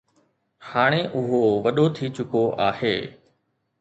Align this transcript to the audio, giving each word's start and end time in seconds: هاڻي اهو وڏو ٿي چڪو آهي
هاڻي 0.69 1.01
اهو 1.19 1.41
وڏو 1.65 1.85
ٿي 1.99 2.05
چڪو 2.17 2.43
آهي 2.69 2.95